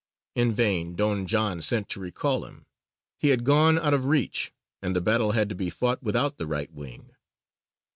In 0.33 0.51
vain 0.51 0.95
Don 0.95 1.27
John 1.27 1.61
sent 1.61 1.87
to 1.89 1.99
recall 1.99 2.43
him; 2.43 2.65
he 3.19 3.27
had 3.29 3.43
gone 3.43 3.77
out 3.77 3.93
of 3.93 4.07
reach, 4.07 4.51
and 4.81 4.95
the 4.95 4.99
battle 4.99 5.33
had 5.33 5.47
to 5.49 5.53
be 5.53 5.69
fought 5.69 6.01
without 6.01 6.37
the 6.39 6.47
right 6.47 6.73
wing. 6.73 7.11